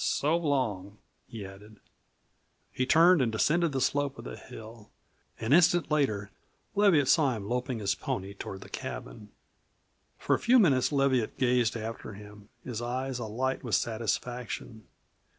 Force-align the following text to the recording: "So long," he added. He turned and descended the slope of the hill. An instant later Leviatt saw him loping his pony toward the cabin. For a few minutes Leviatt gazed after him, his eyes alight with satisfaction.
"So 0.03 0.35
long," 0.35 0.97
he 1.27 1.45
added. 1.45 1.79
He 2.71 2.87
turned 2.87 3.21
and 3.21 3.31
descended 3.31 3.71
the 3.71 3.79
slope 3.79 4.17
of 4.17 4.25
the 4.25 4.35
hill. 4.35 4.89
An 5.39 5.53
instant 5.53 5.91
later 5.91 6.31
Leviatt 6.75 7.07
saw 7.07 7.35
him 7.35 7.47
loping 7.47 7.77
his 7.77 7.93
pony 7.93 8.33
toward 8.33 8.61
the 8.61 8.69
cabin. 8.69 9.29
For 10.17 10.33
a 10.33 10.39
few 10.39 10.57
minutes 10.57 10.91
Leviatt 10.91 11.37
gazed 11.37 11.77
after 11.77 12.13
him, 12.13 12.49
his 12.63 12.81
eyes 12.81 13.19
alight 13.19 13.63
with 13.63 13.75
satisfaction. 13.75 14.87